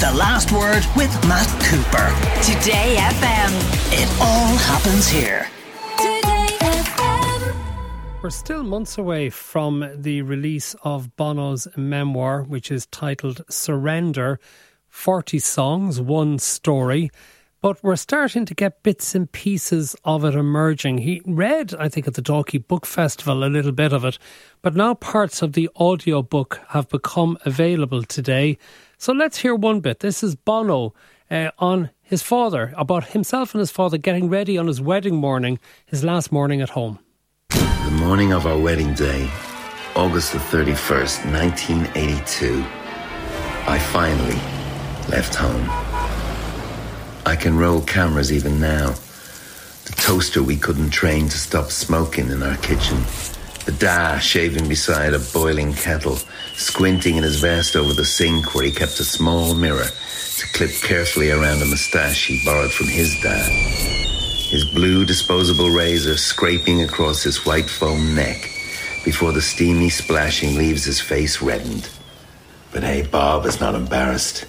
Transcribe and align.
The 0.00 0.12
Last 0.12 0.52
Word 0.52 0.84
with 0.94 1.10
Matt 1.26 1.48
Cooper. 1.64 2.12
Today 2.42 2.96
FM. 2.98 3.50
It 3.94 4.20
all 4.20 4.54
happens 4.58 5.08
here. 5.08 5.48
Today 5.96 6.48
FM. 6.60 7.56
We're 8.22 8.28
still 8.28 8.62
months 8.62 8.98
away 8.98 9.30
from 9.30 9.90
the 9.94 10.20
release 10.20 10.76
of 10.82 11.16
Bono's 11.16 11.66
memoir, 11.78 12.42
which 12.42 12.70
is 12.70 12.84
titled 12.88 13.40
Surrender 13.48 14.38
40 14.90 15.38
Songs, 15.38 15.98
One 15.98 16.38
Story. 16.38 17.10
But 17.66 17.82
we're 17.82 17.96
starting 17.96 18.46
to 18.46 18.54
get 18.54 18.84
bits 18.84 19.16
and 19.16 19.32
pieces 19.32 19.96
of 20.04 20.24
it 20.24 20.36
emerging. 20.36 20.98
He 20.98 21.20
read, 21.26 21.74
I 21.74 21.88
think, 21.88 22.06
at 22.06 22.14
the 22.14 22.22
Dalkey 22.22 22.64
Book 22.64 22.86
Festival 22.86 23.42
a 23.42 23.50
little 23.50 23.72
bit 23.72 23.92
of 23.92 24.04
it, 24.04 24.20
but 24.62 24.76
now 24.76 24.94
parts 24.94 25.42
of 25.42 25.54
the 25.54 25.68
audio 25.74 26.22
book 26.22 26.60
have 26.68 26.88
become 26.88 27.36
available 27.44 28.04
today. 28.04 28.56
So 28.98 29.12
let's 29.12 29.38
hear 29.38 29.52
one 29.52 29.80
bit. 29.80 29.98
This 29.98 30.22
is 30.22 30.36
Bono 30.36 30.94
uh, 31.28 31.50
on 31.58 31.90
his 32.02 32.22
father, 32.22 32.72
about 32.76 33.06
himself 33.06 33.52
and 33.52 33.58
his 33.58 33.72
father 33.72 33.98
getting 33.98 34.30
ready 34.30 34.56
on 34.56 34.68
his 34.68 34.80
wedding 34.80 35.16
morning, 35.16 35.58
his 35.86 36.04
last 36.04 36.30
morning 36.30 36.60
at 36.60 36.70
home. 36.70 37.00
The 37.48 37.98
morning 37.98 38.32
of 38.32 38.46
our 38.46 38.60
wedding 38.60 38.94
day, 38.94 39.28
August 39.96 40.34
the 40.34 40.38
31st, 40.38 41.32
1982, 41.32 42.64
I 43.66 43.76
finally 43.90 44.36
left 45.10 45.34
home. 45.34 45.85
I 47.26 47.34
can 47.34 47.58
roll 47.58 47.80
cameras 47.80 48.32
even 48.32 48.60
now. 48.60 48.94
The 49.84 49.92
toaster 49.96 50.44
we 50.44 50.56
couldn't 50.56 50.90
train 50.90 51.28
to 51.28 51.36
stop 51.36 51.72
smoking 51.72 52.30
in 52.30 52.40
our 52.40 52.56
kitchen. 52.58 52.98
The 53.64 53.72
da 53.72 54.18
shaving 54.20 54.68
beside 54.68 55.12
a 55.12 55.18
boiling 55.18 55.74
kettle, 55.74 56.18
squinting 56.54 57.16
in 57.16 57.24
his 57.24 57.40
vest 57.40 57.74
over 57.74 57.92
the 57.92 58.04
sink 58.04 58.54
where 58.54 58.64
he 58.64 58.70
kept 58.70 59.00
a 59.00 59.04
small 59.04 59.56
mirror 59.56 59.88
to 60.36 60.46
clip 60.52 60.70
carefully 60.82 61.32
around 61.32 61.60
a 61.62 61.66
moustache 61.66 62.28
he 62.28 62.40
borrowed 62.44 62.70
from 62.70 62.86
his 62.86 63.20
dad. 63.20 63.50
His 63.50 64.64
blue 64.64 65.04
disposable 65.04 65.70
razor 65.70 66.16
scraping 66.16 66.82
across 66.82 67.24
his 67.24 67.44
white 67.44 67.68
foam 67.68 68.14
neck 68.14 68.40
before 69.04 69.32
the 69.32 69.42
steamy 69.42 69.90
splashing 69.90 70.54
leaves 70.54 70.84
his 70.84 71.00
face 71.00 71.42
reddened. 71.42 71.88
But 72.70 72.84
hey, 72.84 73.02
Bob 73.02 73.46
is 73.46 73.60
not 73.60 73.74
embarrassed. 73.74 74.46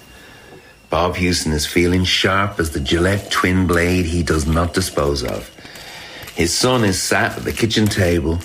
Bob 0.90 1.16
Hewson 1.16 1.52
is 1.52 1.66
feeling 1.66 2.04
sharp 2.04 2.58
as 2.58 2.70
the 2.70 2.80
Gillette 2.80 3.30
twin 3.30 3.66
blade 3.66 4.06
he 4.06 4.22
does 4.22 4.46
not 4.46 4.72
dispose 4.72 5.22
of. 5.22 5.54
His 6.34 6.56
son 6.56 6.82
is 6.82 7.00
sat 7.00 7.36
at 7.36 7.44
the 7.44 7.52
kitchen 7.52 7.86
table, 7.86 8.38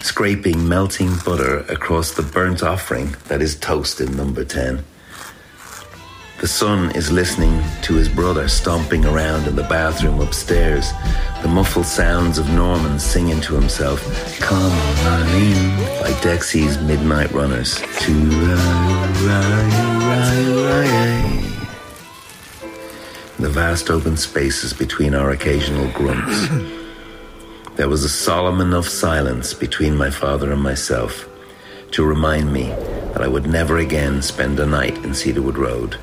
scraping 0.00 0.66
melting 0.66 1.14
butter 1.24 1.58
across 1.68 2.12
the 2.12 2.22
burnt 2.22 2.62
offering 2.62 3.14
that 3.28 3.42
is 3.42 3.58
toast 3.58 4.00
in 4.00 4.16
number 4.16 4.44
10. 4.44 4.82
The 6.40 6.48
son 6.48 6.90
is 6.96 7.12
listening 7.12 7.62
to 7.82 7.94
his 7.96 8.08
brother 8.08 8.48
stomping 8.48 9.04
around 9.04 9.46
in 9.46 9.56
the 9.56 9.64
bathroom 9.64 10.20
upstairs, 10.20 10.90
the 11.42 11.48
muffled 11.48 11.84
sounds 11.84 12.38
of 12.38 12.48
Norman 12.48 12.98
singing 12.98 13.42
to 13.42 13.54
himself, 13.54 14.00
Come 14.40 14.72
On 14.72 15.06
Eileen, 15.06 15.76
by 16.00 16.18
Dexy's 16.22 16.80
Midnight 16.80 17.30
Runners. 17.32 17.78
The 23.40 23.48
vast 23.48 23.88
open 23.88 24.18
spaces 24.18 24.74
between 24.74 25.14
our 25.14 25.30
occasional 25.30 25.90
grunts. 25.92 26.48
There 27.76 27.88
was 27.88 28.04
a 28.04 28.10
solemn 28.10 28.60
enough 28.60 28.86
silence 28.86 29.54
between 29.54 29.96
my 29.96 30.10
father 30.10 30.52
and 30.52 30.60
myself 30.60 31.26
to 31.92 32.04
remind 32.04 32.52
me 32.52 32.64
that 33.12 33.22
I 33.22 33.28
would 33.28 33.46
never 33.46 33.78
again 33.78 34.20
spend 34.20 34.60
a 34.60 34.66
night 34.66 34.98
in 34.98 35.14
Cedarwood 35.14 35.56
Road. 35.56 35.96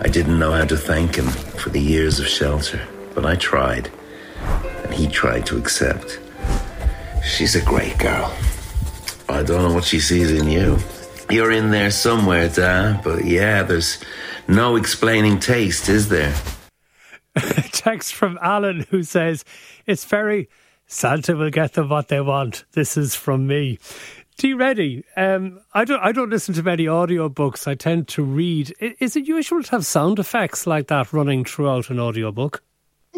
I 0.00 0.06
didn't 0.06 0.38
know 0.38 0.52
how 0.52 0.66
to 0.66 0.76
thank 0.76 1.16
him 1.16 1.26
for 1.26 1.70
the 1.70 1.80
years 1.80 2.20
of 2.20 2.28
shelter, 2.28 2.86
but 3.12 3.26
I 3.26 3.34
tried, 3.34 3.90
and 4.84 4.94
he 4.94 5.08
tried 5.08 5.46
to 5.46 5.58
accept. 5.58 6.20
She's 7.24 7.56
a 7.56 7.64
great 7.64 7.98
girl. 7.98 8.32
I 9.28 9.42
don't 9.42 9.64
know 9.64 9.74
what 9.74 9.84
she 9.84 9.98
sees 9.98 10.30
in 10.30 10.48
you. 10.48 10.78
You're 11.28 11.50
in 11.50 11.72
there 11.72 11.90
somewhere, 11.90 12.48
Da, 12.48 13.00
but 13.02 13.24
yeah, 13.24 13.64
there's 13.64 13.98
no 14.48 14.76
explaining 14.76 15.38
taste, 15.38 15.88
is 15.88 16.08
there? 16.08 16.34
text 17.72 18.14
from 18.14 18.38
Alan 18.42 18.86
who 18.90 19.02
says, 19.02 19.44
It's 19.86 20.04
very 20.04 20.48
Santa 20.86 21.36
will 21.36 21.50
get 21.50 21.74
them 21.74 21.90
what 21.90 22.08
they 22.08 22.20
want. 22.20 22.64
This 22.72 22.96
is 22.96 23.14
from 23.14 23.46
me. 23.46 23.78
Dee 24.38 24.54
Reddy. 24.54 25.04
Um, 25.16 25.60
I 25.74 25.84
don't. 25.84 26.00
I 26.00 26.12
don't 26.12 26.30
listen 26.30 26.54
to 26.54 26.62
many 26.62 26.86
audiobooks. 26.86 27.66
I 27.66 27.74
tend 27.74 28.08
to 28.08 28.22
read. 28.22 28.74
Is 28.80 29.16
it 29.16 29.26
usual 29.26 29.62
to 29.64 29.70
have 29.72 29.84
sound 29.84 30.18
effects 30.18 30.66
like 30.66 30.86
that 30.86 31.12
running 31.12 31.44
throughout 31.44 31.90
an 31.90 32.00
audiobook? 32.00 32.62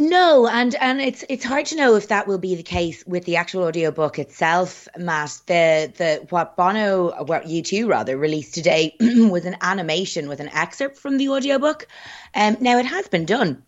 No, 0.01 0.47
and 0.47 0.75
and 0.77 0.99
it's 0.99 1.25
it's 1.29 1.45
hard 1.45 1.67
to 1.67 1.77
know 1.77 1.95
if 1.95 2.09
that 2.09 2.27
will 2.27 2.39
be 2.39 2.55
the 2.55 2.63
case 2.63 3.05
with 3.07 3.27
the 3.27 3.37
actual 3.37 3.65
audiobook 3.65 4.19
itself, 4.19 4.89
Matt. 4.97 5.43
The 5.45 5.93
the 5.95 6.27
what 6.31 6.57
Bono, 6.57 7.23
what 7.25 7.45
U2 7.45 7.87
rather 7.87 8.17
released 8.17 8.55
today 8.55 8.97
was 9.01 9.45
an 9.45 9.59
animation 9.61 10.31
with 10.31 10.41
an 10.41 10.49
excerpt 10.49 10.97
from 10.97 11.19
the 11.19 11.29
audiobook. 11.29 11.87
Um, 12.35 12.57
now 12.61 12.79
it 12.79 12.87
has 12.87 13.09
been 13.09 13.27
done, 13.27 13.63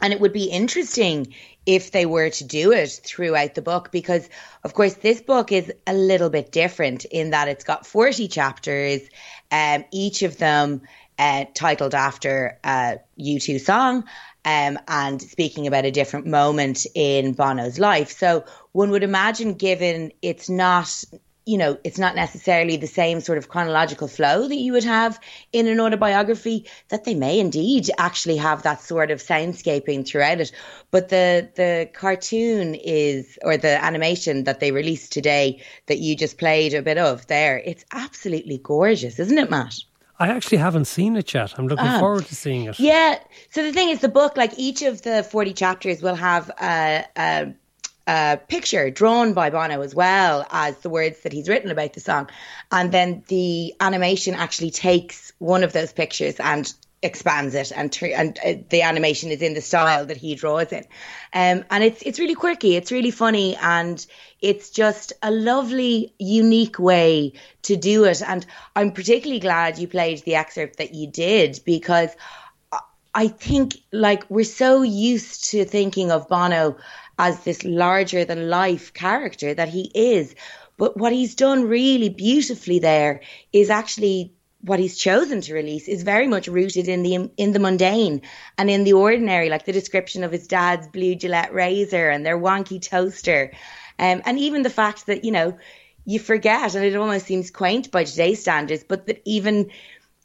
and 0.00 0.12
it 0.12 0.20
would 0.20 0.32
be 0.32 0.44
interesting 0.44 1.34
if 1.66 1.90
they 1.90 2.06
were 2.06 2.30
to 2.30 2.44
do 2.44 2.70
it 2.70 3.00
throughout 3.04 3.56
the 3.56 3.62
book 3.62 3.90
because 3.90 4.28
of 4.62 4.74
course 4.74 4.94
this 4.94 5.20
book 5.20 5.50
is 5.50 5.72
a 5.88 5.94
little 5.94 6.30
bit 6.30 6.52
different 6.52 7.04
in 7.06 7.30
that 7.30 7.48
it's 7.48 7.62
got 7.62 7.86
40 7.86 8.26
chapters 8.26 9.00
um 9.52 9.84
each 9.92 10.22
of 10.22 10.38
them 10.38 10.82
uh, 11.18 11.44
titled 11.54 11.94
after 11.94 12.58
a 12.64 12.98
U2 13.18 13.60
song 13.60 14.04
um, 14.44 14.78
and 14.88 15.20
speaking 15.22 15.66
about 15.66 15.84
a 15.84 15.90
different 15.90 16.26
moment 16.26 16.86
in 16.94 17.32
Bono's 17.32 17.78
life. 17.78 18.10
So 18.10 18.44
one 18.72 18.90
would 18.90 19.02
imagine, 19.02 19.54
given 19.54 20.12
it's 20.20 20.48
not, 20.48 21.04
you 21.44 21.58
know, 21.58 21.78
it's 21.84 21.98
not 21.98 22.14
necessarily 22.14 22.76
the 22.76 22.86
same 22.86 23.20
sort 23.20 23.38
of 23.38 23.48
chronological 23.48 24.08
flow 24.08 24.48
that 24.48 24.56
you 24.56 24.72
would 24.72 24.84
have 24.84 25.18
in 25.52 25.66
an 25.68 25.80
autobiography, 25.80 26.66
that 26.88 27.04
they 27.04 27.14
may 27.14 27.38
indeed 27.38 27.88
actually 27.98 28.36
have 28.36 28.62
that 28.62 28.80
sort 28.80 29.10
of 29.10 29.20
soundscaping 29.20 30.06
throughout 30.06 30.40
it. 30.40 30.52
But 30.90 31.08
the 31.08 31.48
the 31.54 31.90
cartoon 31.92 32.74
is, 32.74 33.38
or 33.42 33.56
the 33.56 33.82
animation 33.82 34.44
that 34.44 34.60
they 34.60 34.72
released 34.72 35.12
today 35.12 35.62
that 35.86 35.98
you 35.98 36.16
just 36.16 36.38
played 36.38 36.74
a 36.74 36.82
bit 36.82 36.98
of 36.98 37.26
there, 37.26 37.58
it's 37.58 37.84
absolutely 37.92 38.58
gorgeous, 38.58 39.18
isn't 39.18 39.38
it, 39.38 39.50
Matt? 39.50 39.74
I 40.22 40.28
actually 40.28 40.58
haven't 40.58 40.84
seen 40.86 41.16
it 41.16 41.34
yet. 41.34 41.58
I'm 41.58 41.66
looking 41.66 41.86
Ah. 41.86 41.98
forward 41.98 42.26
to 42.26 42.34
seeing 42.36 42.64
it. 42.66 42.78
Yeah. 42.78 43.18
So 43.50 43.62
the 43.64 43.72
thing 43.72 43.88
is, 43.88 44.00
the 44.00 44.08
book, 44.08 44.36
like 44.36 44.52
each 44.56 44.82
of 44.82 45.02
the 45.02 45.22
40 45.24 45.52
chapters, 45.52 46.00
will 46.00 46.14
have 46.14 46.48
a, 46.60 47.04
a, 47.16 47.54
a 48.06 48.36
picture 48.48 48.88
drawn 48.90 49.32
by 49.32 49.50
Bono 49.50 49.80
as 49.82 49.94
well 49.94 50.46
as 50.50 50.78
the 50.78 50.90
words 50.90 51.20
that 51.22 51.32
he's 51.32 51.48
written 51.48 51.70
about 51.72 51.92
the 51.94 52.00
song. 52.00 52.30
And 52.70 52.92
then 52.92 53.24
the 53.28 53.74
animation 53.80 54.34
actually 54.34 54.70
takes 54.70 55.32
one 55.38 55.64
of 55.64 55.72
those 55.72 55.92
pictures 55.92 56.36
and 56.38 56.72
expands 57.02 57.54
it 57.54 57.72
and 57.74 57.92
tr- 57.92 58.06
and 58.14 58.38
uh, 58.44 58.54
the 58.70 58.82
animation 58.82 59.30
is 59.30 59.42
in 59.42 59.54
the 59.54 59.60
style 59.60 60.06
that 60.06 60.16
he 60.16 60.34
draws 60.34 60.72
it 60.72 60.86
um 61.32 61.64
and 61.70 61.82
it's 61.82 62.00
it's 62.02 62.18
really 62.18 62.34
quirky 62.34 62.76
it's 62.76 62.92
really 62.92 63.10
funny 63.10 63.56
and 63.56 64.06
it's 64.40 64.70
just 64.70 65.12
a 65.22 65.30
lovely 65.30 66.14
unique 66.18 66.78
way 66.78 67.32
to 67.62 67.76
do 67.76 68.04
it 68.04 68.22
and 68.22 68.46
i'm 68.76 68.92
particularly 68.92 69.40
glad 69.40 69.78
you 69.78 69.88
played 69.88 70.22
the 70.24 70.36
excerpt 70.36 70.76
that 70.76 70.94
you 70.94 71.08
did 71.08 71.58
because 71.64 72.10
I 73.14 73.28
think 73.28 73.76
like 73.92 74.24
we're 74.30 74.44
so 74.44 74.80
used 74.80 75.50
to 75.50 75.66
thinking 75.66 76.10
of 76.10 76.28
Bono 76.28 76.78
as 77.18 77.44
this 77.44 77.62
larger 77.62 78.24
than 78.24 78.48
life 78.48 78.94
character 78.94 79.52
that 79.52 79.68
he 79.68 79.90
is. 79.94 80.34
But 80.78 80.96
what 80.96 81.12
he's 81.12 81.34
done 81.34 81.64
really 81.64 82.08
beautifully 82.08 82.78
there 82.78 83.20
is 83.52 83.68
actually 83.68 84.32
what 84.62 84.78
he's 84.78 84.96
chosen 84.96 85.40
to 85.42 85.54
release 85.54 85.88
is 85.88 86.04
very 86.04 86.28
much 86.28 86.46
rooted 86.46 86.88
in 86.88 87.02
the 87.02 87.30
in 87.36 87.52
the 87.52 87.58
mundane 87.58 88.22
and 88.56 88.70
in 88.70 88.84
the 88.84 88.92
ordinary, 88.92 89.48
like 89.48 89.64
the 89.64 89.72
description 89.72 90.24
of 90.24 90.32
his 90.32 90.46
dad's 90.46 90.86
blue 90.88 91.14
Gillette 91.16 91.52
razor 91.52 92.08
and 92.08 92.24
their 92.24 92.38
wonky 92.38 92.80
toaster. 92.80 93.52
Um, 93.98 94.22
and 94.24 94.38
even 94.38 94.62
the 94.62 94.70
fact 94.70 95.06
that, 95.06 95.24
you 95.24 95.32
know, 95.32 95.58
you 96.04 96.18
forget 96.18 96.74
and 96.74 96.84
it 96.84 96.96
almost 96.96 97.26
seems 97.26 97.50
quaint 97.50 97.90
by 97.90 98.04
today's 98.04 98.40
standards, 98.40 98.84
but 98.84 99.06
that 99.06 99.20
even 99.24 99.70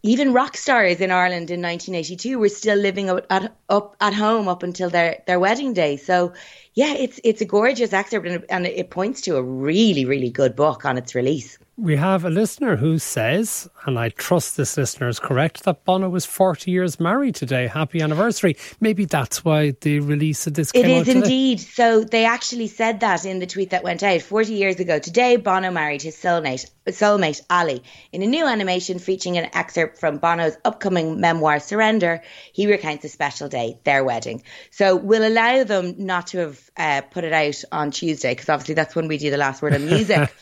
even 0.04 0.34
rock 0.34 0.56
stars 0.56 1.02
in 1.02 1.12
Ireland 1.12 1.50
in 1.50 1.62
1982 1.62 2.38
were 2.38 2.50
still 2.50 2.78
living 2.78 3.10
up 3.10 3.26
at, 3.32 3.56
up 3.68 3.96
at 4.00 4.14
home 4.14 4.48
up 4.48 4.62
until 4.62 4.90
their, 4.92 5.24
their 5.26 5.40
wedding 5.40 5.74
day. 5.74 5.98
So, 5.98 6.34
yeah, 6.76 6.94
it's 6.94 7.20
it's 7.24 7.42
a 7.42 7.46
gorgeous 7.46 7.92
excerpt 7.92 8.28
and, 8.28 8.46
and 8.50 8.68
it 8.68 8.92
points 8.92 9.22
to 9.22 9.38
a 9.38 9.42
really 9.42 10.06
really 10.06 10.30
good 10.30 10.56
book 10.56 10.86
on 10.86 10.98
its 10.98 11.16
release. 11.16 11.58
We 11.80 11.96
have 11.96 12.26
a 12.26 12.32
listener 12.32 12.76
who 12.76 12.98
says, 12.98 13.70
and 13.86 14.00
I 14.00 14.10
trust 14.10 14.58
this 14.58 14.78
listener 14.78 15.10
is 15.10 15.20
correct, 15.20 15.62
that 15.66 15.86
Bono 15.86 16.10
was 16.10 16.26
40 16.26 16.72
years 16.72 17.00
married 17.00 17.36
today. 17.36 17.68
Happy 17.68 18.02
anniversary. 18.02 18.58
Maybe 18.82 19.06
that's 19.06 19.46
why 19.46 19.76
the 19.82 20.00
release 20.00 20.48
of 20.48 20.56
this 20.56 20.72
It 20.74 20.88
is 20.88 21.08
indeed. 21.08 21.60
So 21.60 22.04
they 22.04 22.26
actually 22.26 22.66
said 22.66 23.02
that 23.02 23.26
in 23.26 23.38
the 23.38 23.46
tweet 23.46 23.70
that 23.70 23.84
went 23.84 24.02
out 24.02 24.24
40 24.24 24.54
years 24.54 24.80
ago. 24.80 24.98
Today, 24.98 25.36
Bono 25.36 25.70
married 25.70 26.02
his 26.02 26.16
soulmate, 26.16 26.68
soulmate 26.88 27.42
Ali. 27.48 27.84
In 28.12 28.24
a 28.24 28.28
new 28.28 28.48
animation 28.48 28.98
featuring 28.98 29.38
an 29.38 29.52
excerpt 29.54 30.00
from 30.00 30.18
Bono's 30.18 30.58
upcoming 30.66 31.22
memoir, 31.22 31.60
Surrender, 31.60 32.24
he 32.54 32.66
recounts 32.66 33.06
a 33.06 33.10
special 33.10 33.50
day, 33.50 33.78
their 33.84 34.04
wedding. 34.04 34.42
So 34.72 34.96
we'll 34.96 35.28
allow 35.28 35.64
them 35.64 35.94
not 36.00 36.26
to 36.28 36.40
have 36.40 36.72
uh, 36.76 37.02
put 37.02 37.24
it 37.24 37.34
out 37.34 37.64
on 37.72 37.92
Tuesday, 37.92 38.32
because 38.32 38.50
obviously 38.50 38.74
that's 38.74 38.96
when 38.96 39.08
we 39.08 39.20
do 39.20 39.30
the 39.30 39.38
last 39.38 39.62
word 39.62 39.76
on 39.76 39.86
music. 39.86 40.34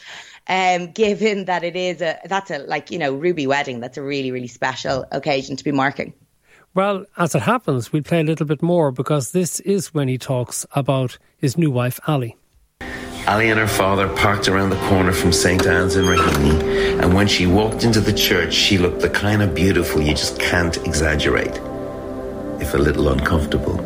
Um, 0.48 0.92
given 0.92 1.46
that 1.46 1.64
it 1.64 1.76
is 1.76 2.02
a, 2.02 2.20
that's 2.26 2.52
a, 2.52 2.60
like, 2.60 2.92
you 2.92 3.00
know, 3.00 3.14
Ruby 3.14 3.48
wedding, 3.48 3.80
that's 3.80 3.98
a 3.98 4.04
really, 4.04 4.32
really 4.32 4.48
special 4.48 5.06
occasion 5.12 5.56
to 5.56 5.64
be 5.64 5.72
marking. 5.72 6.14
Well, 6.76 7.06
as 7.18 7.34
it 7.34 7.42
happens, 7.42 7.92
we'll 7.92 8.04
play 8.04 8.20
a 8.20 8.24
little 8.24 8.46
bit 8.46 8.62
more 8.62 8.92
because 8.92 9.32
this 9.32 9.60
is 9.62 9.94
when 9.94 10.08
he 10.08 10.18
talks 10.18 10.66
about 10.74 11.18
his 11.38 11.58
new 11.58 11.72
wife, 11.72 12.00
Ali. 12.06 12.36
Ali 13.28 13.50
and 13.50 13.60
her 13.60 13.68
father 13.68 14.08
parked 14.10 14.48
around 14.48 14.70
the 14.70 14.88
corner 14.88 15.12
from 15.12 15.32
St. 15.32 15.66
Anne's 15.66 15.96
in 15.96 16.06
Raheny, 16.06 17.02
and 17.02 17.16
when 17.16 17.28
she 17.28 17.48
walked 17.48 17.84
into 17.84 18.00
the 18.00 18.14
church, 18.14 18.54
she 18.54 18.78
looked 18.78 19.00
the 19.00 19.10
kind 19.10 19.42
of 19.42 19.56
beautiful 19.56 20.00
you 20.00 20.12
just 20.12 20.38
can't 20.40 20.78
exaggerate, 20.86 21.56
if 22.62 22.76
a 22.76 22.78
little 22.78 23.10
uncomfortable. 23.10 23.80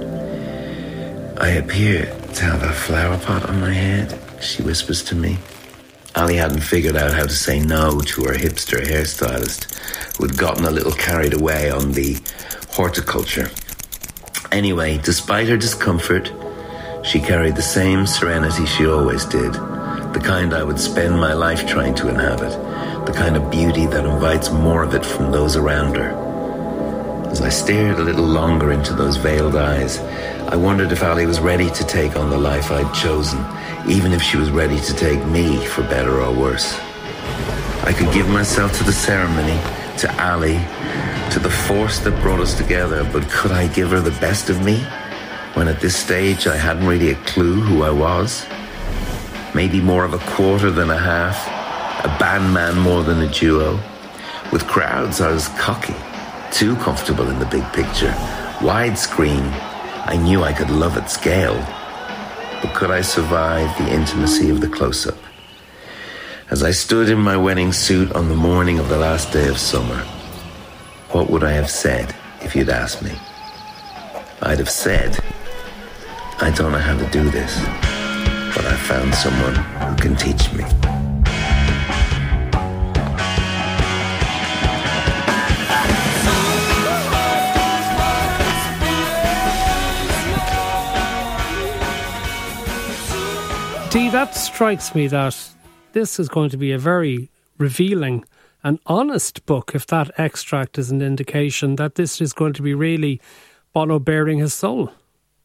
I 1.40 1.52
appear 1.52 2.08
to 2.34 2.44
have 2.44 2.64
a 2.64 2.74
flower 2.74 3.18
pot 3.20 3.48
on 3.48 3.62
my 3.62 3.72
head, 3.72 4.20
she 4.42 4.62
whispers 4.62 5.04
to 5.06 5.16
me. 5.16 5.38
Ali 6.20 6.36
hadn't 6.36 6.60
figured 6.60 6.98
out 6.98 7.14
how 7.14 7.24
to 7.24 7.30
say 7.30 7.62
no 7.62 8.02
to 8.02 8.24
her 8.24 8.34
hipster 8.34 8.86
hairstylist, 8.86 9.74
who 10.18 10.28
had 10.28 10.38
gotten 10.38 10.66
a 10.66 10.70
little 10.70 10.92
carried 10.92 11.34
away 11.34 11.72
on 11.72 11.94
the 11.94 12.20
horticulture. 12.72 13.50
Anyway, 14.52 14.98
despite 14.98 15.48
her 15.48 15.56
discomfort, 15.56 16.30
she 17.06 17.22
carried 17.22 17.56
the 17.56 17.62
same 17.62 18.06
serenity 18.06 18.66
she 18.66 18.86
always 18.86 19.24
did, 19.24 19.54
the 19.54 20.22
kind 20.22 20.54
I 20.54 20.62
would 20.62 20.78
spend 20.78 21.16
my 21.16 21.32
life 21.32 21.66
trying 21.66 21.96
to 21.96 22.10
inhabit, 22.10 22.52
the 23.06 23.14
kind 23.14 23.38
of 23.38 23.50
beauty 23.50 23.86
that 23.86 24.06
invites 24.06 24.52
more 24.52 24.84
of 24.84 24.94
it 24.96 25.06
from 25.06 25.32
those 25.32 25.56
around 25.56 25.96
her. 25.96 26.29
As 27.32 27.42
I 27.42 27.50
stared 27.50 28.00
a 28.00 28.04
little 28.04 28.26
longer 28.26 28.72
into 28.72 28.94
those 28.94 29.18
veiled 29.18 29.56
eyes, 29.56 30.00
I 30.50 30.56
wondered 30.56 30.92
if 30.92 31.04
Ali 31.04 31.28
was 31.28 31.40
ready 31.40 31.70
to 31.70 31.84
take 31.86 32.16
on 32.16 32.32
the 32.32 32.38
life 32.38 32.72
I'd 32.72 32.92
chosen, 32.92 33.46
even 33.88 34.14
if 34.14 34.22
she 34.22 34.36
was 34.38 34.50
ready 34.50 34.80
to 34.80 34.94
take 34.96 35.24
me 35.28 35.64
for 35.68 35.84
better 35.84 36.22
or 36.22 36.34
worse. 36.34 36.80
I 37.84 37.94
could 37.96 38.12
give 38.12 38.28
myself 38.30 38.76
to 38.80 38.84
the 38.84 38.92
ceremony, 38.92 39.60
to 40.00 40.24
Ali, 40.24 40.58
to 41.32 41.40
the 41.40 41.52
force 41.52 42.00
that 42.00 42.20
brought 42.20 42.40
us 42.40 42.58
together, 42.58 43.08
but 43.14 43.30
could 43.30 43.52
I 43.52 43.68
give 43.68 43.92
her 43.92 44.02
the 44.02 44.20
best 44.20 44.50
of 44.50 44.66
me 44.66 44.80
when 45.54 45.68
at 45.68 45.80
this 45.82 45.96
stage 45.96 46.48
I 46.48 46.58
hadn't 46.58 46.88
really 46.88 47.12
a 47.12 47.16
clue 47.26 47.62
who 47.62 47.84
I 47.84 47.92
was? 47.92 48.44
Maybe 49.54 49.80
more 49.80 50.04
of 50.04 50.14
a 50.14 50.20
quarter 50.34 50.72
than 50.72 50.90
a 50.90 50.98
half, 50.98 51.48
a 52.04 52.10
bandman 52.20 52.80
more 52.80 53.04
than 53.04 53.22
a 53.22 53.32
duo. 53.32 53.80
With 54.52 54.66
crowds, 54.66 55.22
I 55.22 55.32
was 55.32 55.48
cocky, 55.50 55.94
too 56.52 56.76
comfortable 56.78 57.30
in 57.30 57.40
the 57.40 57.46
big 57.46 57.64
picture. 57.74 58.12
Widescreen, 58.60 59.52
I 60.06 60.16
knew 60.16 60.44
I 60.44 60.54
could 60.54 60.70
love 60.70 60.98
at 60.98 61.10
scale. 61.10 61.58
But 62.62 62.74
could 62.74 62.92
I 62.92 63.02
survive 63.02 63.78
the 63.78 63.94
intimacy 63.94 64.50
of 64.50 64.62
the 64.62 64.68
close 64.68 65.08
up? 65.08 65.18
As 66.50 66.64
I 66.64 66.72
stood 66.72 67.10
in 67.10 67.20
my 67.20 67.38
wedding 67.38 67.72
suit 67.72 68.12
on 68.14 68.28
the 68.28 68.36
morning 68.36 68.80
of 68.80 68.90
the 68.90 68.98
last 68.98 69.32
day 69.32 69.48
of 69.48 69.58
summer, 69.58 70.04
what 71.12 71.30
would 71.30 71.44
I 71.44 71.52
have 71.52 71.70
said 71.70 72.16
if 72.42 72.56
you'd 72.56 72.70
asked 72.70 73.02
me? 73.02 73.12
I'd 74.42 74.60
have 74.60 74.70
said, 74.70 75.18
I 76.40 76.52
don't 76.52 76.72
know 76.72 76.80
how 76.80 76.98
to 76.98 77.10
do 77.12 77.30
this, 77.30 77.60
but 78.56 78.66
I 78.66 78.76
found 78.76 79.14
someone 79.14 79.56
who 79.56 79.96
can 79.98 80.16
teach 80.16 80.52
me. 80.54 80.79
That 94.12 94.34
strikes 94.34 94.96
me 94.96 95.08
that 95.10 95.38
this 95.94 96.20
is 96.20 96.30
going 96.30 96.50
to 96.50 96.58
be 96.58 96.72
a 96.72 96.80
very 96.80 97.30
revealing 97.60 98.26
and 98.64 98.80
honest 98.88 99.46
book 99.46 99.74
if 99.76 99.86
that 99.88 100.10
extract 100.18 100.80
is 100.80 100.90
an 100.90 101.04
indication 101.04 101.76
that 101.76 101.94
this 101.94 102.20
is 102.20 102.34
going 102.34 102.54
to 102.54 102.64
be 102.64 102.74
really 102.74 103.22
Bono 103.72 104.00
bearing 104.00 104.40
his 104.40 104.54
soul. 104.54 104.92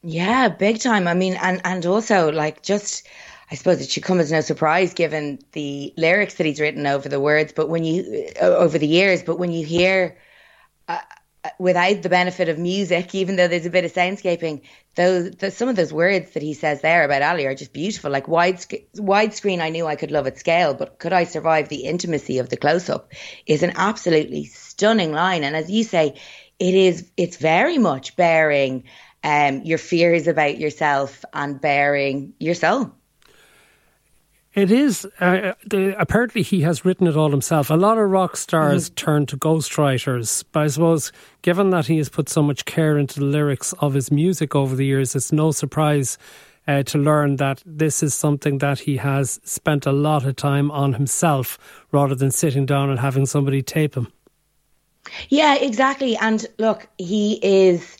Yeah, 0.02 0.48
big 0.48 0.80
time. 0.80 1.06
I 1.06 1.12
mean, 1.12 1.34
and 1.42 1.60
and 1.64 1.84
also 1.84 2.32
like 2.32 2.62
just, 2.62 3.06
I 3.50 3.54
suppose 3.54 3.82
it 3.82 3.90
should 3.90 4.02
come 4.02 4.18
as 4.18 4.32
no 4.32 4.40
surprise 4.40 4.94
given 4.94 5.40
the 5.52 5.92
lyrics 5.98 6.34
that 6.34 6.46
he's 6.46 6.58
written 6.58 6.86
over 6.86 7.06
the 7.06 7.20
words, 7.20 7.52
but 7.52 7.68
when 7.68 7.84
you 7.84 8.30
uh, 8.40 8.46
over 8.46 8.78
the 8.78 8.88
years, 8.88 9.22
but 9.22 9.38
when 9.38 9.52
you 9.52 9.64
hear. 9.64 10.16
Uh, 10.88 10.98
without 11.58 12.02
the 12.02 12.08
benefit 12.08 12.48
of 12.48 12.58
music, 12.58 13.14
even 13.14 13.36
though 13.36 13.48
there's 13.48 13.66
a 13.66 13.70
bit 13.70 13.84
of 13.84 13.92
soundscaping, 13.92 14.62
those 14.94 15.30
the, 15.32 15.50
some 15.50 15.68
of 15.68 15.76
those 15.76 15.92
words 15.92 16.30
that 16.32 16.42
he 16.42 16.54
says 16.54 16.80
there 16.80 17.04
about 17.04 17.22
Ali 17.22 17.46
are 17.46 17.54
just 17.54 17.72
beautiful. 17.72 18.10
Like 18.10 18.28
wide 18.28 18.56
widescreen, 18.96 19.60
I 19.60 19.70
knew 19.70 19.86
I 19.86 19.96
could 19.96 20.10
love 20.10 20.26
at 20.26 20.38
scale, 20.38 20.74
but 20.74 20.98
could 20.98 21.12
I 21.12 21.24
survive 21.24 21.68
the 21.68 21.84
intimacy 21.84 22.38
of 22.38 22.48
the 22.48 22.56
close 22.56 22.88
up? 22.88 23.12
Is 23.46 23.62
an 23.62 23.72
absolutely 23.76 24.44
stunning 24.46 25.12
line, 25.12 25.44
and 25.44 25.56
as 25.56 25.70
you 25.70 25.84
say, 25.84 26.20
it 26.58 26.74
is. 26.74 27.10
It's 27.16 27.36
very 27.36 27.78
much 27.78 28.16
bearing 28.16 28.84
um, 29.22 29.62
your 29.62 29.78
fears 29.78 30.26
about 30.28 30.58
yourself 30.58 31.24
and 31.32 31.60
bearing 31.60 32.34
your 32.38 32.54
soul. 32.54 32.94
It 34.54 34.70
is. 34.70 35.04
Uh, 35.18 35.54
the, 35.66 35.96
apparently, 36.00 36.42
he 36.42 36.60
has 36.60 36.84
written 36.84 37.06
it 37.08 37.16
all 37.16 37.30
himself. 37.30 37.70
A 37.70 37.74
lot 37.74 37.98
of 37.98 38.08
rock 38.08 38.36
stars 38.36 38.88
Mm-hmm. 38.88 38.94
turn 38.94 39.26
to 39.26 39.36
ghostwriters, 39.36 40.44
but 40.52 40.62
I 40.62 40.66
suppose, 40.68 41.10
given 41.42 41.70
that 41.70 41.86
he 41.86 41.98
has 41.98 42.08
put 42.08 42.28
so 42.28 42.40
much 42.42 42.64
care 42.64 42.96
into 42.96 43.18
the 43.18 43.26
lyrics 43.26 43.72
of 43.80 43.94
his 43.94 44.12
music 44.12 44.54
over 44.54 44.76
the 44.76 44.86
years, 44.86 45.16
it's 45.16 45.32
no 45.32 45.50
surprise 45.50 46.18
uh, 46.68 46.82
to 46.84 46.98
learn 46.98 47.36
that 47.36 47.62
this 47.66 48.02
is 48.02 48.14
something 48.14 48.58
that 48.58 48.78
he 48.78 48.96
has 48.98 49.40
spent 49.44 49.86
a 49.86 49.92
lot 49.92 50.24
of 50.24 50.36
time 50.36 50.70
on 50.70 50.94
himself 50.94 51.58
rather 51.90 52.14
than 52.14 52.30
sitting 52.30 52.64
down 52.64 52.90
and 52.90 53.00
having 53.00 53.26
somebody 53.26 53.60
tape 53.60 53.96
him. 53.96 54.06
Yeah, 55.28 55.56
exactly. 55.56 56.16
And 56.16 56.46
look, 56.58 56.86
he 56.96 57.38
is 57.42 57.98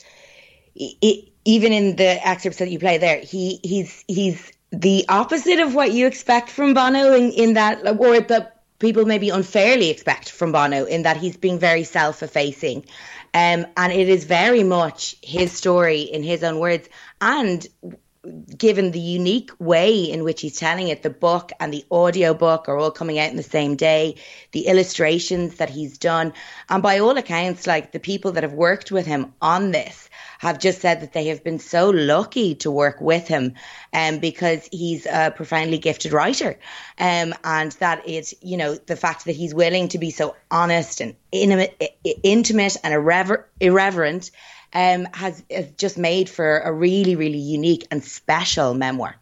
even 0.75 1.73
in 1.73 1.97
the 1.97 2.27
excerpts 2.27 2.59
that 2.61 2.71
you 2.71 2.79
play 2.79 2.97
there. 2.97 3.19
He 3.21 3.61
he's 3.63 4.03
he's 4.09 4.51
the 4.81 5.05
opposite 5.09 5.61
of 5.61 5.75
what 5.75 5.93
you 5.93 6.07
expect 6.07 6.51
from 6.51 6.75
Bono 6.75 7.15
in, 7.15 7.31
in 7.33 7.55
that, 7.55 7.87
or 7.99 8.21
that 8.21 8.63
people 8.79 9.05
maybe 9.07 9.31
unfairly 9.31 9.91
expect 9.91 10.31
from 10.31 10.53
Bono 10.53 10.85
in 10.85 11.03
that 11.03 11.17
he's 11.17 11.37
being 11.37 11.59
very 11.59 11.85
self-effacing. 11.85 12.85
Um, 13.33 13.67
and 13.77 13.93
it 13.93 14.09
is 14.09 14.25
very 14.25 14.63
much 14.63 15.17
his 15.23 15.53
story 15.53 16.03
in 16.03 16.23
his 16.23 16.45
own 16.45 16.59
words. 16.59 16.89
And 17.21 17.67
given 18.57 18.91
the 18.91 19.01
unique 19.01 19.51
way 19.59 20.11
in 20.11 20.25
which 20.25 20.41
he's 20.41 20.59
telling 20.59 20.89
it, 20.89 21.03
the 21.03 21.11
book 21.11 21.53
and 21.61 21.73
the 21.73 21.85
audio 21.91 22.35
book 22.35 22.69
are 22.69 22.77
all 22.77 22.91
coming 22.91 23.19
out 23.19 23.31
in 23.31 23.37
the 23.37 23.43
same 23.43 23.77
day, 23.77 24.17
the 24.53 24.67
illustrations 24.67 25.57
that 25.57 25.71
he's 25.71 25.99
done. 25.99 26.33
And 26.69 26.83
by 26.83 26.99
all 26.99 27.17
accounts, 27.17 27.67
like 27.67 27.93
the 27.93 28.01
people 28.01 28.33
that 28.33 28.43
have 28.43 28.53
worked 28.53 28.91
with 28.91 29.07
him 29.07 29.35
on 29.41 29.71
this 29.71 30.09
have 30.39 30.59
just 30.59 30.81
said 30.81 31.01
that 31.01 31.13
they 31.13 31.29
have 31.29 31.43
been 31.43 31.59
so 31.59 31.91
lucky 31.91 32.55
to 32.57 32.71
work 32.71 33.01
with 33.01 33.29
him 33.29 33.55
um, 33.93 34.19
because 34.19 34.69
he's 34.71 35.07
a 35.07 35.33
profoundly 35.35 35.79
gifted 35.79 36.13
writer. 36.13 36.59
Um, 36.99 37.35
and 37.43 37.73
that 37.73 38.09
is, 38.09 38.35
you 38.43 38.57
know, 38.57 38.75
the 38.75 38.97
fact 38.97 39.25
that 39.25 39.37
he's 39.37 39.55
willing 39.55 39.89
to 39.89 39.99
be 39.99 40.11
so 40.11 40.37
honest 40.51 41.01
and 41.01 41.17
intimate, 41.33 41.99
intimate 42.23 42.77
and 42.83 42.93
irrever- 42.93 43.49
irreverent 43.61 44.31
um, 44.75 45.07
has, 45.15 45.43
has 45.51 45.71
just 45.79 45.97
made 45.97 46.29
for 46.29 46.59
a 46.61 46.73
really, 46.73 47.17
really 47.17 47.39
unique 47.39 47.87
and 47.91 48.03
special 48.05 48.75
memoir. 48.75 49.17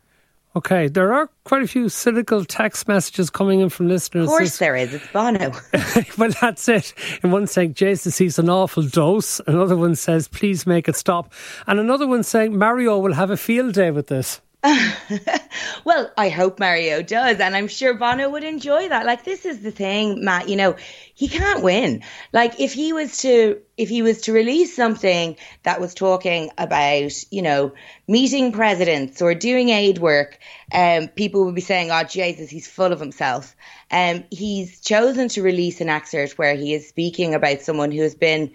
Okay, 0.54 0.88
there 0.88 1.14
are 1.14 1.30
quite 1.44 1.62
a 1.62 1.66
few 1.66 1.88
cynical 1.88 2.44
text 2.44 2.87
messages 2.87 3.30
coming 3.30 3.61
in 3.61 3.71
from 3.71 3.88
listeners. 3.88 4.25
Of 4.25 4.28
course, 4.28 4.42
This- 4.42 4.59
there 4.59 4.76
is. 4.76 4.92
It's 4.92 5.06
Bono. 5.11 5.52
well, 6.18 6.30
that's 6.42 6.68
it. 6.68 6.92
In 7.23 7.30
one 7.30 7.47
saying, 7.47 7.73
Jason 7.73 8.12
sees 8.12 8.38
an 8.38 8.50
awful 8.50 8.82
dose. 8.82 9.40
Another 9.47 9.76
one 9.76 9.94
says, 9.94 10.28
please 10.28 10.66
make 10.66 10.88
it 10.88 10.97
stop. 10.97 11.32
And 11.66 11.80
another 11.80 12.06
one 12.06 12.23
saying, 12.23 12.59
Mario 12.59 12.99
will 12.99 13.14
have 13.14 13.30
a 13.30 13.37
field 13.38 13.73
day 13.73 13.90
with 13.90 14.09
this. 14.09 14.42
well, 15.85 16.12
I 16.16 16.28
hope 16.28 16.61
Mario 16.61 17.02
does, 17.02 17.40
and 17.40 17.57
I'm 17.57 17.66
sure 17.66 17.95
Bono 17.95 18.31
would 18.31 18.45
enjoy 18.45 18.88
that. 18.88 19.07
Like, 19.07 19.25
this 19.25 19.45
is 19.45 19.61
the 19.61 19.73
thing, 19.73 20.25
Matt. 20.25 20.49
You 20.49 20.54
know, 20.54 20.76
he 21.14 21.26
can't 21.26 21.64
win. 21.64 22.04
Like, 22.33 22.61
if 22.61 22.73
he 22.73 22.92
was 22.92 23.19
to, 23.19 23.61
if 23.76 23.88
he 23.88 24.02
was 24.02 24.23
to 24.23 24.33
release 24.33 24.76
something 24.76 25.37
that 25.64 25.81
was 25.81 25.95
talking 25.95 26.50
about, 26.57 27.12
you 27.33 27.42
know, 27.42 27.73
meeting 28.07 28.52
presidents 28.52 29.21
or 29.21 29.35
doing 29.35 29.71
aid 29.71 29.99
work, 29.99 30.38
um, 30.73 31.09
people 31.09 31.45
would 31.45 31.57
be 31.57 31.61
saying, 31.61 31.90
"Oh, 31.90 32.04
Jesus, 32.04 32.49
he's 32.49 32.69
full 32.69 32.92
of 32.92 33.00
himself." 33.00 33.57
Um, 33.90 34.25
he's 34.31 34.81
chosen 34.81 35.28
to 35.31 35.42
release 35.42 35.81
an 35.81 35.88
excerpt 35.88 36.38
where 36.38 36.54
he 36.54 36.73
is 36.73 36.88
speaking 36.88 37.35
about 37.35 37.62
someone 37.62 37.90
who 37.90 38.02
has 38.02 38.14
been 38.14 38.52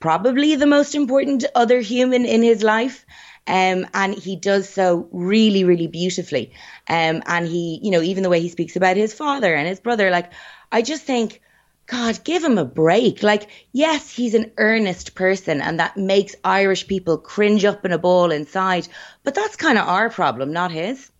probably 0.00 0.56
the 0.56 0.66
most 0.66 0.94
important 0.94 1.44
other 1.54 1.80
human 1.80 2.24
in 2.24 2.42
his 2.42 2.62
life. 2.62 3.04
Um, 3.46 3.86
and 3.92 4.14
he 4.14 4.36
does 4.36 4.68
so 4.68 5.08
really, 5.12 5.64
really 5.64 5.86
beautifully. 5.86 6.52
Um, 6.88 7.22
and 7.26 7.46
he, 7.46 7.78
you 7.82 7.90
know, 7.90 8.00
even 8.00 8.22
the 8.22 8.30
way 8.30 8.40
he 8.40 8.48
speaks 8.48 8.76
about 8.76 8.96
his 8.96 9.12
father 9.12 9.54
and 9.54 9.68
his 9.68 9.80
brother, 9.80 10.10
like, 10.10 10.32
I 10.72 10.82
just 10.82 11.04
think, 11.04 11.42
God, 11.86 12.24
give 12.24 12.42
him 12.42 12.56
a 12.56 12.64
break. 12.64 13.22
Like, 13.22 13.50
yes, 13.72 14.10
he's 14.10 14.34
an 14.34 14.50
earnest 14.56 15.14
person 15.14 15.60
and 15.60 15.78
that 15.78 15.96
makes 15.96 16.34
Irish 16.42 16.86
people 16.86 17.18
cringe 17.18 17.64
up 17.64 17.84
in 17.84 17.92
a 17.92 17.98
ball 17.98 18.30
inside, 18.30 18.88
but 19.22 19.34
that's 19.34 19.56
kind 19.56 19.78
of 19.78 19.86
our 19.86 20.08
problem, 20.08 20.52
not 20.52 20.72
his. 20.72 21.10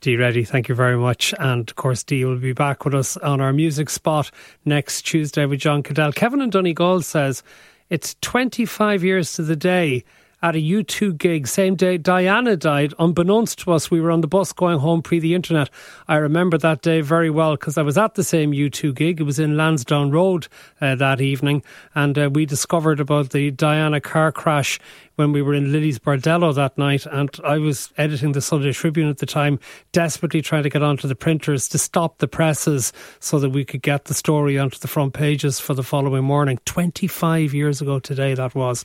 Dee 0.00 0.16
Reddy, 0.16 0.44
thank 0.44 0.68
you 0.68 0.74
very 0.74 0.96
much. 0.96 1.32
And 1.38 1.68
of 1.70 1.76
course, 1.76 2.02
Dee 2.04 2.24
will 2.24 2.38
be 2.38 2.52
back 2.52 2.84
with 2.84 2.94
us 2.94 3.16
on 3.16 3.40
our 3.40 3.52
music 3.52 3.88
spot 3.88 4.30
next 4.64 5.02
Tuesday 5.02 5.46
with 5.46 5.60
John 5.60 5.82
Cadell. 5.82 6.12
Kevin 6.12 6.40
and 6.40 6.52
Donegal 6.52 7.02
says 7.02 7.42
it's 7.88 8.16
25 8.20 9.02
years 9.04 9.32
to 9.34 9.42
the 9.42 9.56
day 9.56 10.04
at 10.46 10.54
a 10.54 10.60
U2 10.60 11.18
gig, 11.18 11.48
same 11.48 11.74
day 11.74 11.98
Diana 11.98 12.56
died. 12.56 12.94
Unbeknownst 13.00 13.58
to 13.58 13.72
us, 13.72 13.90
we 13.90 14.00
were 14.00 14.12
on 14.12 14.20
the 14.20 14.28
bus 14.28 14.52
going 14.52 14.78
home 14.78 15.02
pre 15.02 15.18
the 15.18 15.34
internet. 15.34 15.68
I 16.06 16.18
remember 16.18 16.56
that 16.58 16.82
day 16.82 17.00
very 17.00 17.30
well 17.30 17.56
because 17.56 17.76
I 17.76 17.82
was 17.82 17.98
at 17.98 18.14
the 18.14 18.22
same 18.22 18.52
U2 18.52 18.94
gig. 18.94 19.20
It 19.20 19.24
was 19.24 19.40
in 19.40 19.56
Lansdowne 19.56 20.12
Road 20.12 20.46
uh, 20.80 20.94
that 20.94 21.20
evening, 21.20 21.64
and 21.96 22.16
uh, 22.16 22.30
we 22.32 22.46
discovered 22.46 23.00
about 23.00 23.30
the 23.30 23.50
Diana 23.50 24.00
car 24.00 24.30
crash 24.30 24.78
when 25.16 25.32
we 25.32 25.42
were 25.42 25.54
in 25.54 25.72
Lillie's 25.72 25.98
Bordello 25.98 26.54
that 26.54 26.78
night. 26.78 27.06
And 27.06 27.28
I 27.42 27.58
was 27.58 27.92
editing 27.98 28.30
the 28.30 28.40
Sunday 28.40 28.72
Tribune 28.72 29.10
at 29.10 29.18
the 29.18 29.26
time, 29.26 29.58
desperately 29.90 30.42
trying 30.42 30.62
to 30.62 30.70
get 30.70 30.82
onto 30.82 31.08
the 31.08 31.16
printers 31.16 31.66
to 31.70 31.78
stop 31.78 32.18
the 32.18 32.28
presses 32.28 32.92
so 33.18 33.40
that 33.40 33.50
we 33.50 33.64
could 33.64 33.82
get 33.82 34.04
the 34.04 34.14
story 34.14 34.58
onto 34.58 34.78
the 34.78 34.88
front 34.88 35.12
pages 35.12 35.58
for 35.58 35.74
the 35.74 35.82
following 35.82 36.22
morning. 36.22 36.60
25 36.66 37.52
years 37.52 37.80
ago 37.80 37.98
today, 37.98 38.34
that 38.34 38.54
was. 38.54 38.84